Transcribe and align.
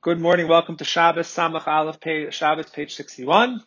Good 0.00 0.20
morning. 0.20 0.46
Welcome 0.46 0.76
to 0.76 0.84
Shabbos 0.84 1.26
Samach 1.26 1.66
Aleph 1.66 1.98
page, 1.98 2.32
Shabbos 2.32 2.70
page 2.70 2.94
61. 2.94 3.60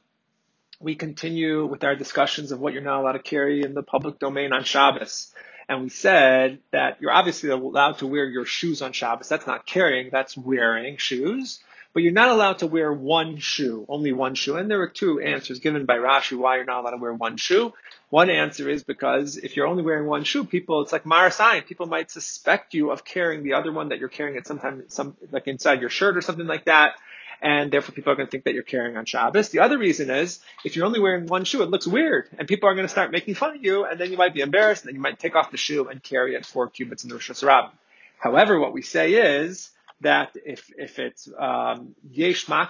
We 0.79 0.95
continue 0.95 1.65
with 1.65 1.83
our 1.83 1.93
discussions 1.93 2.53
of 2.53 2.61
what 2.61 2.71
you're 2.71 2.81
not 2.81 3.01
allowed 3.01 3.11
to 3.11 3.19
carry 3.19 3.63
in 3.63 3.73
the 3.73 3.83
public 3.83 4.17
domain 4.17 4.53
on 4.53 4.63
Shabbos. 4.63 5.33
And 5.67 5.81
we 5.81 5.89
said 5.89 6.59
that 6.71 7.01
you're 7.01 7.11
obviously 7.11 7.49
allowed 7.49 7.97
to 7.97 8.07
wear 8.07 8.23
your 8.23 8.45
shoes 8.45 8.81
on 8.81 8.93
Shabbos. 8.93 9.27
That's 9.27 9.45
not 9.45 9.65
carrying, 9.65 10.09
that's 10.09 10.37
wearing 10.37 10.95
shoes. 10.95 11.59
But 11.93 12.03
you're 12.03 12.13
not 12.13 12.29
allowed 12.29 12.59
to 12.59 12.67
wear 12.67 12.91
one 12.93 13.37
shoe, 13.37 13.85
only 13.89 14.13
one 14.13 14.35
shoe. 14.35 14.55
And 14.55 14.71
there 14.71 14.81
are 14.81 14.87
two 14.87 15.19
answers 15.19 15.59
given 15.59 15.85
by 15.85 15.97
Rashi 15.97 16.37
why 16.37 16.55
you're 16.55 16.65
not 16.65 16.81
allowed 16.81 16.91
to 16.91 16.97
wear 16.97 17.13
one 17.13 17.35
shoe. 17.35 17.73
One 18.09 18.29
answer 18.29 18.69
is 18.69 18.83
because 18.83 19.37
if 19.37 19.55
you're 19.55 19.67
only 19.67 19.83
wearing 19.83 20.07
one 20.07 20.23
shoe, 20.23 20.45
people, 20.45 20.81
it's 20.81 20.93
like 20.93 21.05
maris 21.05 21.37
ayin, 21.37 21.65
people 21.65 21.87
might 21.87 22.09
suspect 22.09 22.73
you 22.73 22.91
of 22.91 23.03
carrying 23.03 23.43
the 23.43 23.53
other 23.53 23.71
one 23.73 23.89
that 23.89 23.99
you're 23.99 24.09
carrying 24.09 24.37
it 24.37 24.47
sometimes, 24.47 24.93
some, 24.93 25.17
like 25.31 25.47
inside 25.47 25.81
your 25.81 25.89
shirt 25.89 26.15
or 26.15 26.21
something 26.21 26.47
like 26.47 26.65
that. 26.65 26.93
And 27.41 27.71
therefore 27.71 27.95
people 27.95 28.13
are 28.13 28.15
going 28.15 28.27
to 28.27 28.31
think 28.31 28.43
that 28.43 28.53
you're 28.53 28.63
carrying 28.63 28.95
on 28.95 29.05
Shabbos. 29.05 29.49
The 29.49 29.59
other 29.59 29.77
reason 29.77 30.09
is 30.09 30.39
if 30.63 30.75
you're 30.75 30.85
only 30.85 30.99
wearing 30.99 31.25
one 31.25 31.43
shoe, 31.43 31.63
it 31.63 31.69
looks 31.69 31.87
weird 31.87 32.29
and 32.37 32.47
people 32.47 32.69
are 32.69 32.75
going 32.75 32.85
to 32.85 32.91
start 32.91 33.11
making 33.11 33.35
fun 33.35 33.55
of 33.55 33.63
you 33.63 33.83
and 33.85 33.99
then 33.99 34.11
you 34.11 34.17
might 34.17 34.33
be 34.33 34.41
embarrassed 34.41 34.83
and 34.83 34.89
then 34.89 34.95
you 34.95 35.01
might 35.01 35.19
take 35.19 35.35
off 35.35 35.51
the 35.51 35.57
shoe 35.57 35.87
and 35.87 36.01
carry 36.01 36.35
it 36.35 36.45
four 36.45 36.69
cubits 36.69 37.03
in 37.03 37.09
the 37.09 37.15
reshus 37.15 37.43
harabim. 37.43 37.71
However, 38.19 38.59
what 38.59 38.73
we 38.73 38.83
say 38.83 39.13
is, 39.13 39.71
that 40.01 40.35
if 40.45 40.71
if 40.77 40.99
it's 40.99 41.29
um, 41.37 41.95
yesh 42.09 42.49
um, 42.49 42.67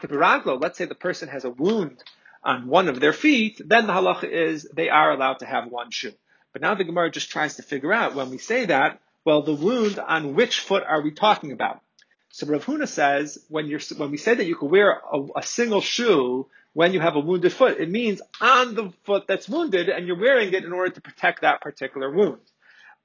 let's 0.60 0.78
say 0.78 0.86
the 0.86 0.96
person 0.96 1.30
has 1.30 1.46
a 1.46 1.50
wound 1.50 2.04
on 2.44 2.68
one 2.68 2.88
of 2.88 3.00
their 3.00 3.14
feet, 3.14 3.62
then 3.64 3.88
the 3.88 3.94
halacha 3.94 4.30
is 4.30 4.68
they 4.74 4.90
are 4.90 5.12
allowed 5.12 5.40
to 5.40 5.46
have 5.46 5.68
one 5.68 5.92
shoe. 5.92 6.14
But 6.54 6.62
now 6.62 6.76
the 6.76 6.84
Gemara 6.84 7.12
just 7.12 7.30
tries 7.30 7.56
to 7.56 7.64
figure 7.64 7.94
out 7.94 8.16
when 8.16 8.30
we 8.30 8.38
say 8.38 8.66
that, 8.66 9.00
well, 9.24 9.42
the 9.44 9.54
wound 9.54 10.00
on 10.00 10.36
which 10.36 10.60
foot 10.60 10.84
are 10.88 11.02
we 11.02 11.12
talking 11.12 11.52
about? 11.52 11.82
So 12.30 12.48
Rav 12.48 12.66
Huna 12.66 12.88
says 12.88 13.38
when 13.50 13.68
you're 13.68 13.82
when 13.98 14.12
we 14.12 14.18
say 14.18 14.34
that 14.34 14.46
you 14.46 14.56
can 14.56 14.70
wear 14.70 15.02
a, 15.12 15.22
a 15.38 15.44
single 15.44 15.82
shoe 15.82 16.48
when 16.74 16.94
you 16.94 17.02
have 17.02 17.16
a 17.16 17.20
wounded 17.20 17.52
foot, 17.52 17.80
it 17.80 17.90
means 17.90 18.22
on 18.40 18.76
the 18.76 18.94
foot 19.04 19.26
that's 19.28 19.50
wounded, 19.50 19.90
and 19.90 20.08
you're 20.08 20.20
wearing 20.20 20.54
it 20.54 20.64
in 20.64 20.72
order 20.72 20.92
to 20.92 21.02
protect 21.02 21.42
that 21.42 21.62
particular 21.62 22.10
wound. 22.10 22.40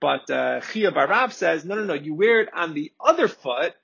But 0.00 0.30
uh, 0.30 0.60
Chiya 0.60 0.94
bar 0.94 1.08
Rav 1.08 1.32
says, 1.32 1.64
no, 1.64 1.74
no, 1.74 1.84
no, 1.84 1.94
you 1.94 2.14
wear 2.14 2.42
it 2.42 2.48
on 2.54 2.74
the 2.74 2.92
other 3.00 3.26
foot, 3.28 3.74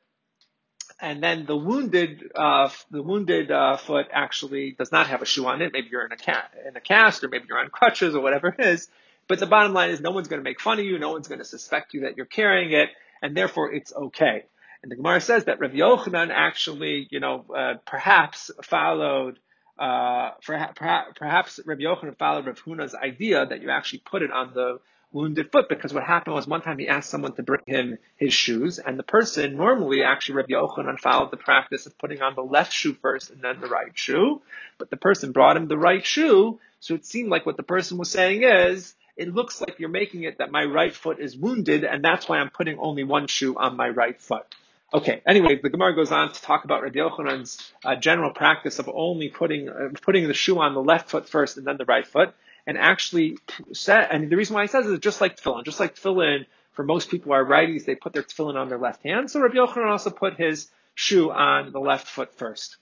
and 1.03 1.23
then 1.23 1.45
the 1.45 1.57
wounded 1.57 2.31
uh, 2.35 2.71
the 2.91 3.03
wounded 3.03 3.51
uh, 3.51 3.77
foot 3.77 4.07
actually 4.13 4.71
does 4.73 4.93
not 4.93 5.09
have 5.09 5.21
a 5.21 5.27
shoe 5.27 5.47
on 5.47 5.61
it. 5.61 5.73
Maybe 5.73 5.89
you're 5.91 6.07
in 6.07 6.13
a 6.13 6.17
ca- 6.17 6.49
in 6.67 6.77
a 6.77 6.81
cast, 6.81 7.25
or 7.25 7.29
maybe 7.29 7.47
you're 7.49 7.59
on 7.59 7.69
crutches, 7.69 8.15
or 8.15 8.23
whatever 8.23 8.55
it 8.57 8.65
is. 8.65 8.89
But 9.29 9.41
the 9.41 9.47
bottom 9.47 9.73
line 9.73 9.91
is, 9.91 10.01
no 10.01 10.13
one's 10.13 10.29
going 10.29 10.41
to 10.41 10.45
make 10.45 10.61
fun 10.61 10.79
of 10.79 10.85
you. 10.85 10.99
No 10.99 11.11
one's 11.11 11.29
going 11.29 11.41
to 11.41 11.45
suspect 11.45 11.93
you 11.93 12.03
that 12.03 12.17
you're 12.17 12.27
carrying 12.27 12.73
it, 12.73 12.89
and 13.21 13.37
therefore 13.37 13.73
it's 13.75 13.93
okay. 13.93 14.45
And 14.83 14.91
the 14.91 14.97
Gemara 14.97 15.21
says 15.21 15.45
that 15.45 15.61
Rav 15.61 15.73
Yochanan 15.73 16.31
actually, 16.33 17.09
you 17.11 17.21
know, 17.21 17.45
uh, 17.55 17.75
perhaps 17.85 18.51
followed. 18.63 19.39
Uh, 19.83 20.31
perhaps, 20.47 21.59
Rabbi 21.67 21.83
Yochanan 21.83 22.17
followed 22.17 22.47
Rav 22.47 22.63
Huna's 22.63 22.95
idea 22.95 23.45
that 23.45 23.63
you 23.63 23.71
actually 23.71 23.99
put 23.99 24.23
it 24.23 24.31
on 24.31 24.55
the 24.55 24.79
wounded 25.11 25.51
foot 25.51 25.69
because 25.69 25.93
what 25.93 26.05
happened 26.05 26.37
was 26.37 26.47
one 26.47 26.63
time 26.63 26.79
he 26.79 26.87
asked 26.87 27.11
someone 27.11 27.35
to 27.35 27.43
bring 27.43 27.63
him 27.67 27.99
his 28.17 28.33
shoes, 28.33 28.79
and 28.79 28.97
the 28.97 29.03
person 29.03 29.57
normally 29.57 30.05
actually 30.05 30.37
Rabbi 30.37 30.53
Yochanan 30.53 31.01
followed 31.01 31.33
the 31.33 31.37
practice 31.37 31.87
of 31.87 31.99
putting 31.99 32.23
on 32.23 32.37
the 32.37 32.45
left 32.45 32.73
shoe 32.73 32.95
first 32.95 33.31
and 33.31 33.43
then 33.43 33.61
the 33.61 33.67
right 33.67 33.91
shoe, 33.93 34.41
but 34.79 34.89
the 34.89 34.97
person 34.97 35.33
brought 35.33 35.57
him 35.57 35.67
the 35.67 35.77
right 35.77 36.07
shoe, 36.07 36.61
so 36.79 36.95
it 36.95 37.05
seemed 37.05 37.31
like 37.31 37.45
what 37.45 37.57
the 37.57 37.65
person 37.65 37.99
was 37.99 38.09
saying 38.09 38.45
is, 38.45 38.95
it 39.17 39.35
looks 39.35 39.61
like 39.61 39.81
you're 39.81 39.89
making 39.89 40.23
it 40.23 40.39
that 40.39 40.53
my 40.53 40.63
right 40.63 40.95
foot 40.95 41.19
is 41.19 41.37
wounded, 41.37 41.83
and 41.83 42.05
that's 42.05 42.29
why 42.29 42.39
I'm 42.39 42.51
putting 42.51 42.79
only 42.79 43.03
one 43.03 43.27
shoe 43.27 43.57
on 43.57 43.77
my 43.77 43.89
right 43.89 44.21
foot. 44.21 44.47
Okay. 44.95 45.23
Anyway, 45.27 45.59
the 45.63 45.71
Gemara 45.71 45.95
goes 45.95 46.13
on 46.13 46.33
to 46.33 46.43
talk 46.43 46.65
about 46.65 46.83
Rabbi 46.83 46.99
Yochanan's 46.99 47.73
uh, 47.85 47.97
general 47.97 48.33
practice 48.33 48.79
of 48.79 48.91
only 48.93 49.29
putting 49.29 49.69
uh, 49.69 49.89
putting 50.03 50.29
the 50.29 50.35
shoe 50.35 50.59
on 50.59 50.75
the 50.75 50.83
left 50.83 51.09
foot 51.11 51.29
first 51.29 51.57
and 51.57 51.67
then 51.67 51.77
the 51.79 51.87
right 51.87 52.07
foot 52.07 52.35
and 52.67 52.79
actually 52.79 53.39
set, 53.73 54.13
and 54.13 54.31
the 54.31 54.37
reason 54.37 54.55
why 54.55 54.63
he 54.63 54.69
says 54.69 54.87
is 54.87 54.99
just 55.01 55.21
like 55.21 55.37
tefillin, 55.37 55.65
just 55.65 55.81
like 55.81 55.97
tefillin, 55.97 56.47
for 56.73 56.85
most 56.85 57.11
people 57.11 57.33
are 57.33 57.45
righties, 57.45 57.85
they 57.85 57.95
put 57.95 58.13
their 58.13 58.23
tefillin 58.23 58.55
on 58.55 58.69
their 58.69 58.79
left 58.79 59.03
hand. 59.03 59.31
So 59.31 59.41
Rabbi 59.41 59.55
Yochanan 59.55 59.91
also 59.91 60.11
put 60.11 60.37
his 60.37 60.69
shoe 60.95 61.31
on 61.31 61.73
the 61.73 61.81
left 61.81 62.07
foot 62.07 62.35
first. 62.35 62.77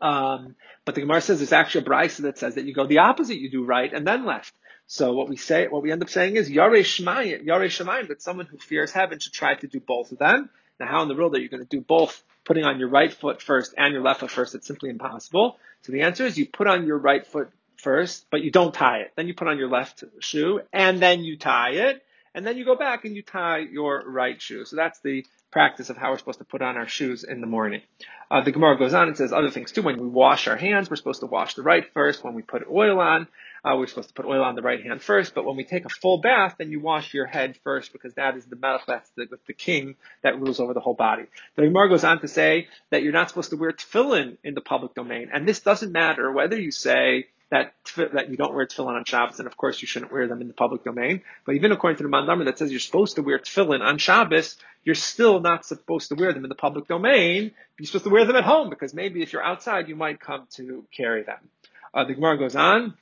Um, 0.00 0.56
but 0.84 0.94
the 0.94 1.02
Gemara 1.02 1.20
says 1.20 1.38
there's 1.38 1.52
actually 1.52 1.84
a 1.84 1.88
brisa 1.88 2.22
that 2.22 2.38
says 2.38 2.54
that 2.54 2.64
you 2.64 2.74
go 2.74 2.86
the 2.86 2.98
opposite, 2.98 3.36
you 3.36 3.50
do 3.50 3.64
right 3.64 3.92
and 3.92 4.06
then 4.06 4.24
left. 4.24 4.54
So 4.86 5.12
what 5.12 5.28
we 5.28 5.36
say, 5.36 5.68
what 5.68 5.82
we 5.82 5.92
end 5.92 6.02
up 6.02 6.10
saying 6.10 6.36
is 6.36 6.50
Yare 6.50 6.70
Shemayim, 6.70 7.44
Yare 7.44 7.68
Shemayim, 7.68 8.08
that 8.08 8.20
someone 8.20 8.46
who 8.46 8.58
fears 8.58 8.90
heaven 8.90 9.18
should 9.18 9.32
try 9.32 9.54
to 9.54 9.66
do 9.66 9.80
both 9.80 10.12
of 10.12 10.18
them. 10.18 10.50
Now, 10.80 10.86
how 10.86 11.02
in 11.02 11.08
the 11.08 11.14
world 11.14 11.34
are 11.34 11.40
you 11.40 11.48
going 11.48 11.62
to 11.62 11.68
do 11.68 11.80
both, 11.80 12.22
putting 12.44 12.64
on 12.64 12.78
your 12.78 12.88
right 12.88 13.12
foot 13.12 13.40
first 13.40 13.74
and 13.76 13.92
your 13.92 14.02
left 14.02 14.20
foot 14.20 14.30
first? 14.30 14.54
It's 14.54 14.66
simply 14.66 14.90
impossible. 14.90 15.58
So 15.82 15.92
the 15.92 16.02
answer 16.02 16.26
is 16.26 16.38
you 16.38 16.46
put 16.46 16.66
on 16.66 16.86
your 16.86 16.98
right 16.98 17.26
foot 17.26 17.50
first, 17.76 18.26
but 18.30 18.42
you 18.42 18.50
don't 18.50 18.72
tie 18.72 18.98
it. 19.00 19.12
Then 19.16 19.28
you 19.28 19.34
put 19.34 19.48
on 19.48 19.58
your 19.58 19.68
left 19.68 20.04
shoe 20.20 20.60
and 20.72 21.00
then 21.00 21.24
you 21.24 21.36
tie 21.36 21.70
it. 21.70 22.04
And 22.34 22.46
then 22.46 22.56
you 22.56 22.64
go 22.64 22.76
back 22.76 23.04
and 23.04 23.14
you 23.14 23.22
tie 23.22 23.58
your 23.58 24.02
right 24.06 24.40
shoe. 24.40 24.64
So 24.64 24.76
that's 24.76 25.00
the 25.00 25.24
practice 25.50 25.90
of 25.90 25.98
how 25.98 26.10
we're 26.10 26.18
supposed 26.18 26.38
to 26.38 26.46
put 26.46 26.62
on 26.62 26.78
our 26.78 26.88
shoes 26.88 27.24
in 27.24 27.42
the 27.42 27.46
morning. 27.46 27.82
Uh, 28.30 28.42
the 28.42 28.52
Gemara 28.52 28.78
goes 28.78 28.94
on 28.94 29.08
and 29.08 29.16
says 29.16 29.34
other 29.34 29.50
things 29.50 29.70
too. 29.70 29.82
When 29.82 29.98
we 29.98 30.08
wash 30.08 30.48
our 30.48 30.56
hands, 30.56 30.88
we're 30.88 30.96
supposed 30.96 31.20
to 31.20 31.26
wash 31.26 31.54
the 31.54 31.62
right 31.62 31.84
first. 31.92 32.24
When 32.24 32.32
we 32.32 32.40
put 32.40 32.62
oil 32.70 32.98
on, 32.98 33.28
uh, 33.62 33.76
we're 33.76 33.86
supposed 33.86 34.08
to 34.08 34.14
put 34.14 34.24
oil 34.24 34.42
on 34.42 34.54
the 34.54 34.62
right 34.62 34.82
hand 34.82 35.02
first. 35.02 35.34
But 35.34 35.44
when 35.44 35.56
we 35.56 35.64
take 35.64 35.84
a 35.84 35.90
full 35.90 36.22
bath, 36.22 36.54
then 36.58 36.70
you 36.70 36.80
wash 36.80 37.12
your 37.12 37.26
head 37.26 37.58
first 37.62 37.92
because 37.92 38.14
that 38.14 38.34
is 38.36 38.46
the 38.46 38.56
melech, 38.56 38.86
that's 38.86 39.10
the, 39.10 39.26
the 39.46 39.52
king 39.52 39.96
that 40.22 40.40
rules 40.40 40.58
over 40.58 40.72
the 40.72 40.80
whole 40.80 40.94
body. 40.94 41.24
The 41.56 41.66
Gemara 41.66 41.90
goes 41.90 42.02
on 42.02 42.20
to 42.22 42.28
say 42.28 42.68
that 42.88 43.02
you're 43.02 43.12
not 43.12 43.28
supposed 43.28 43.50
to 43.50 43.56
wear 43.56 43.72
tefillin 43.72 44.38
in 44.42 44.54
the 44.54 44.62
public 44.62 44.94
domain. 44.94 45.28
And 45.32 45.46
this 45.46 45.60
doesn't 45.60 45.92
matter 45.92 46.32
whether 46.32 46.58
you 46.58 46.70
say 46.70 47.26
that 47.52 47.74
that 48.14 48.30
you 48.30 48.38
don't 48.38 48.54
wear 48.54 48.66
tefillin 48.66 48.96
on 48.96 49.04
Shabbos, 49.04 49.38
and 49.38 49.46
of 49.46 49.58
course 49.58 49.82
you 49.82 49.86
shouldn't 49.86 50.10
wear 50.10 50.26
them 50.26 50.40
in 50.40 50.48
the 50.48 50.54
public 50.54 50.84
domain. 50.84 51.20
But 51.44 51.54
even 51.54 51.70
according 51.70 51.98
to 51.98 52.02
the 52.02 52.08
man 52.08 52.24
d'amar 52.24 52.46
that 52.46 52.56
says 52.56 52.70
you're 52.70 52.80
supposed 52.80 53.16
to 53.16 53.22
wear 53.22 53.38
tefillin 53.38 53.82
on 53.82 53.98
Shabbos, 53.98 54.56
you're 54.84 54.94
still 54.94 55.38
not 55.38 55.66
supposed 55.66 56.08
to 56.08 56.14
wear 56.14 56.32
them 56.32 56.44
in 56.44 56.48
the 56.48 56.54
public 56.54 56.88
domain. 56.88 57.52
You're 57.78 57.86
supposed 57.86 58.04
to 58.04 58.10
wear 58.10 58.24
them 58.24 58.36
at 58.36 58.44
home 58.44 58.70
because 58.70 58.94
maybe 58.94 59.22
if 59.22 59.34
you're 59.34 59.44
outside, 59.44 59.88
you 59.88 59.96
might 59.96 60.18
come 60.18 60.48
to 60.52 60.84
carry 60.96 61.24
them. 61.24 61.50
Uh, 61.92 62.04
the 62.04 62.14
Gemara 62.14 62.38
goes 62.38 62.56
on 62.56 62.94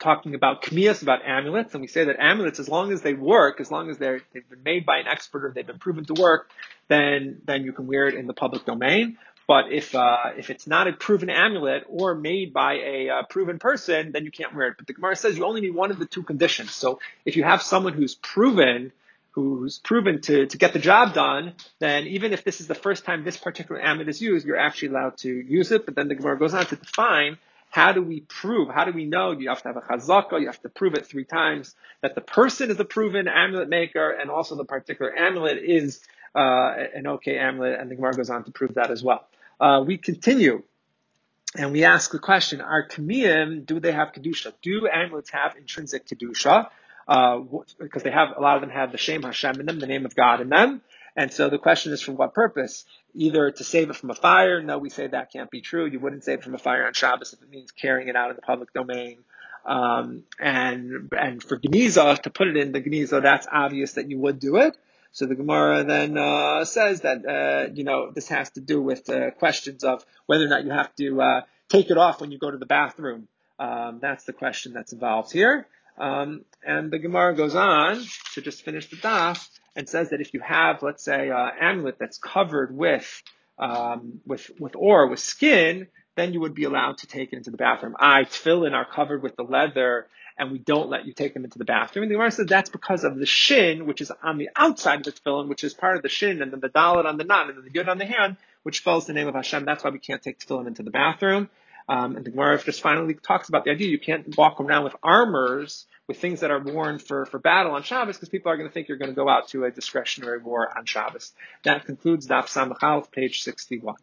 talking 0.00 0.34
about 0.34 0.62
kmias, 0.62 1.02
about 1.02 1.20
amulets, 1.24 1.74
and 1.74 1.80
we 1.80 1.86
say 1.88 2.04
that 2.04 2.16
amulets, 2.20 2.60
as 2.60 2.68
long 2.68 2.92
as 2.92 3.02
they 3.02 3.14
work, 3.14 3.60
as 3.60 3.70
long 3.70 3.90
as 3.90 3.98
they're, 3.98 4.20
they've 4.32 4.48
been 4.48 4.62
made 4.62 4.86
by 4.86 4.98
an 4.98 5.06
expert 5.08 5.44
or 5.44 5.52
they've 5.52 5.66
been 5.66 5.78
proven 5.78 6.04
to 6.04 6.14
work, 6.14 6.50
then, 6.88 7.40
then 7.44 7.64
you 7.64 7.72
can 7.72 7.86
wear 7.86 8.06
it 8.06 8.14
in 8.14 8.26
the 8.26 8.34
public 8.34 8.64
domain. 8.64 9.18
But 9.48 9.72
if 9.72 9.94
uh, 9.94 10.32
if 10.36 10.50
it's 10.50 10.66
not 10.66 10.88
a 10.88 10.92
proven 10.92 11.30
amulet 11.30 11.84
or 11.88 12.14
made 12.14 12.52
by 12.52 12.74
a 12.74 13.08
uh, 13.08 13.22
proven 13.30 13.58
person, 13.58 14.12
then 14.12 14.26
you 14.26 14.30
can't 14.30 14.54
wear 14.54 14.68
it. 14.68 14.74
But 14.76 14.86
the 14.86 14.92
Gemara 14.92 15.16
says 15.16 15.38
you 15.38 15.46
only 15.46 15.62
need 15.62 15.74
one 15.74 15.90
of 15.90 15.98
the 15.98 16.04
two 16.04 16.22
conditions. 16.22 16.72
So 16.72 17.00
if 17.24 17.34
you 17.34 17.44
have 17.44 17.62
someone 17.62 17.94
who's 17.94 18.14
proven 18.14 18.92
who's 19.30 19.78
proven 19.78 20.20
to, 20.20 20.46
to 20.46 20.58
get 20.58 20.72
the 20.72 20.78
job 20.78 21.14
done, 21.14 21.54
then 21.78 22.08
even 22.08 22.32
if 22.32 22.44
this 22.44 22.60
is 22.60 22.66
the 22.66 22.74
first 22.74 23.04
time 23.04 23.24
this 23.24 23.36
particular 23.36 23.80
amulet 23.80 24.08
is 24.08 24.20
used, 24.20 24.44
you're 24.44 24.58
actually 24.58 24.88
allowed 24.88 25.16
to 25.18 25.30
use 25.30 25.72
it. 25.72 25.86
But 25.86 25.94
then 25.94 26.08
the 26.08 26.14
Gemara 26.14 26.38
goes 26.38 26.52
on 26.52 26.66
to 26.66 26.76
define 26.76 27.38
how 27.70 27.92
do 27.92 28.02
we 28.02 28.20
prove? 28.20 28.68
How 28.68 28.84
do 28.84 28.92
we 28.92 29.06
know? 29.06 29.30
You 29.30 29.48
have 29.48 29.62
to 29.62 29.68
have 29.68 29.76
a 29.76 29.80
chazaka. 29.80 30.40
You 30.40 30.46
have 30.46 30.60
to 30.62 30.68
prove 30.68 30.94
it 30.94 31.06
three 31.06 31.24
times 31.24 31.74
that 32.02 32.14
the 32.14 32.20
person 32.20 32.70
is 32.70 32.78
a 32.80 32.84
proven 32.84 33.28
amulet 33.28 33.70
maker, 33.70 34.10
and 34.10 34.30
also 34.30 34.56
the 34.56 34.64
particular 34.64 35.16
amulet 35.16 35.58
is 35.58 36.00
uh, 36.34 36.74
an 36.94 37.06
okay 37.06 37.38
amulet. 37.38 37.80
And 37.80 37.90
the 37.90 37.94
Gemara 37.94 38.14
goes 38.14 38.28
on 38.28 38.44
to 38.44 38.50
prove 38.50 38.74
that 38.74 38.90
as 38.90 39.02
well 39.02 39.26
uh, 39.60 39.82
we 39.86 39.98
continue 39.98 40.62
and 41.56 41.72
we 41.72 41.84
ask 41.84 42.10
the 42.10 42.18
question: 42.18 42.60
Are 42.60 42.86
kamiyim 42.86 43.64
do 43.64 43.80
they 43.80 43.92
have 43.92 44.12
kedusha? 44.12 44.52
Do 44.62 44.88
amulets 44.88 45.30
have 45.30 45.56
intrinsic 45.56 46.06
kedusha? 46.06 46.68
Uh, 47.06 47.40
because 47.78 48.02
they 48.02 48.10
have 48.10 48.36
a 48.36 48.40
lot 48.40 48.56
of 48.56 48.60
them 48.60 48.70
have 48.70 48.92
the 48.92 48.98
Shem 48.98 49.22
Hashem 49.22 49.60
in 49.60 49.66
them, 49.66 49.78
the 49.78 49.86
name 49.86 50.04
of 50.04 50.14
God 50.14 50.42
in 50.42 50.50
them. 50.50 50.82
And 51.16 51.32
so 51.32 51.48
the 51.48 51.58
question 51.58 51.92
is 51.92 52.02
for 52.02 52.12
what 52.12 52.34
purpose? 52.34 52.84
Either 53.14 53.50
to 53.50 53.64
save 53.64 53.88
it 53.88 53.96
from 53.96 54.10
a 54.10 54.14
fire. 54.14 54.62
No, 54.62 54.76
we 54.76 54.90
say 54.90 55.06
that 55.06 55.32
can't 55.32 55.50
be 55.50 55.62
true. 55.62 55.86
You 55.86 55.98
wouldn't 56.00 56.22
save 56.22 56.40
it 56.40 56.44
from 56.44 56.54
a 56.54 56.58
fire 56.58 56.86
on 56.86 56.92
Shabbos 56.92 57.32
if 57.32 57.42
it 57.42 57.48
means 57.48 57.72
carrying 57.72 58.08
it 58.08 58.14
out 58.14 58.28
in 58.30 58.36
the 58.36 58.42
public 58.42 58.74
domain. 58.74 59.18
Um, 59.64 60.24
and 60.38 61.10
and 61.18 61.42
for 61.42 61.58
Geniza, 61.58 62.20
to 62.22 62.30
put 62.30 62.48
it 62.48 62.56
in 62.56 62.72
the 62.72 62.80
Geniza, 62.80 63.22
that's 63.22 63.46
obvious 63.50 63.94
that 63.94 64.10
you 64.10 64.18
would 64.18 64.38
do 64.38 64.56
it. 64.56 64.76
So 65.18 65.26
the 65.26 65.34
Gemara 65.34 65.82
then 65.82 66.16
uh, 66.16 66.64
says 66.64 67.00
that 67.00 67.26
uh, 67.26 67.72
you 67.74 67.82
know 67.82 68.12
this 68.12 68.28
has 68.28 68.50
to 68.50 68.60
do 68.60 68.80
with 68.80 69.10
uh, 69.10 69.32
questions 69.32 69.82
of 69.82 70.06
whether 70.26 70.44
or 70.44 70.48
not 70.48 70.64
you 70.64 70.70
have 70.70 70.94
to 70.94 71.20
uh, 71.20 71.40
take 71.68 71.90
it 71.90 71.98
off 71.98 72.20
when 72.20 72.30
you 72.30 72.38
go 72.38 72.52
to 72.52 72.56
the 72.56 72.66
bathroom. 72.66 73.26
Um, 73.58 73.98
that's 74.00 74.22
the 74.26 74.32
question 74.32 74.72
that's 74.72 74.92
involved 74.92 75.32
here. 75.32 75.66
Um, 75.98 76.44
and 76.64 76.92
the 76.92 77.00
Gemara 77.00 77.34
goes 77.34 77.56
on 77.56 78.00
to 78.34 78.40
just 78.40 78.62
finish 78.64 78.90
the 78.90 78.96
daf 78.96 79.44
and 79.74 79.88
says 79.88 80.10
that 80.10 80.20
if 80.20 80.34
you 80.34 80.38
have, 80.38 80.84
let's 80.84 81.02
say, 81.02 81.30
an 81.30 81.50
amulet 81.60 81.96
that's 81.98 82.18
covered 82.18 82.70
with 82.76 83.24
um, 83.58 84.20
with 84.24 84.48
with 84.60 84.76
or 84.76 85.08
with 85.08 85.18
skin, 85.18 85.88
then 86.14 86.32
you 86.32 86.38
would 86.38 86.54
be 86.54 86.62
allowed 86.62 86.98
to 86.98 87.08
take 87.08 87.32
it 87.32 87.36
into 87.38 87.50
the 87.50 87.56
bathroom. 87.56 87.96
I 87.98 88.22
tefillin 88.22 88.72
are 88.72 88.86
covered 88.86 89.24
with 89.24 89.34
the 89.34 89.42
leather 89.42 90.06
and 90.38 90.52
we 90.52 90.58
don't 90.58 90.88
let 90.88 91.04
you 91.04 91.12
take 91.12 91.34
them 91.34 91.44
into 91.44 91.58
the 91.58 91.64
bathroom. 91.64 92.04
And 92.04 92.10
the 92.10 92.14
Gemara 92.14 92.30
says 92.30 92.46
that's 92.46 92.70
because 92.70 93.04
of 93.04 93.16
the 93.16 93.26
shin, 93.26 93.86
which 93.86 94.00
is 94.00 94.12
on 94.22 94.38
the 94.38 94.48
outside 94.56 95.00
of 95.00 95.04
the 95.04 95.12
tefillin, 95.12 95.48
which 95.48 95.64
is 95.64 95.74
part 95.74 95.96
of 95.96 96.02
the 96.02 96.08
shin, 96.08 96.40
and 96.40 96.52
then 96.52 96.60
the 96.60 96.68
dalet 96.68 97.04
on 97.04 97.18
the 97.18 97.24
knot, 97.24 97.48
and 97.48 97.58
then 97.58 97.64
the 97.64 97.70
yud 97.70 97.88
on 97.88 97.98
the 97.98 98.06
hand, 98.06 98.36
which 98.62 98.78
spells 98.78 99.06
the 99.06 99.12
name 99.12 99.26
of 99.26 99.34
Hashem. 99.34 99.64
That's 99.64 99.82
why 99.82 99.90
we 99.90 99.98
can't 99.98 100.22
take 100.22 100.38
tefillin 100.38 100.66
into 100.66 100.82
the 100.82 100.90
bathroom. 100.90 101.50
Um, 101.88 102.16
and 102.16 102.24
the 102.24 102.30
Gemara 102.30 102.62
just 102.62 102.82
finally 102.82 103.14
talks 103.14 103.48
about 103.48 103.64
the 103.64 103.70
idea 103.70 103.88
you 103.88 103.98
can't 103.98 104.36
walk 104.36 104.60
around 104.60 104.84
with 104.84 104.94
armors, 105.02 105.86
with 106.06 106.18
things 106.18 106.40
that 106.40 106.50
are 106.50 106.60
worn 106.60 106.98
for, 106.98 107.24
for 107.24 107.38
battle 107.38 107.72
on 107.72 107.82
Shabbos, 107.82 108.16
because 108.16 108.28
people 108.28 108.52
are 108.52 108.56
going 108.56 108.68
to 108.68 108.72
think 108.72 108.88
you're 108.88 108.98
going 108.98 109.10
to 109.10 109.16
go 109.16 109.28
out 109.28 109.48
to 109.48 109.64
a 109.64 109.70
discretionary 109.70 110.38
war 110.38 110.70
on 110.76 110.84
Shabbos. 110.84 111.32
That 111.64 111.86
concludes 111.86 112.26
Daf 112.28 112.46
Samach 112.46 112.82
Aleph, 112.82 113.10
page 113.10 113.42
61. 113.42 113.96